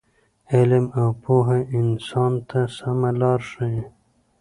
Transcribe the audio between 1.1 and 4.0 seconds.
پوهه انسان ته سمه لاره ښیي.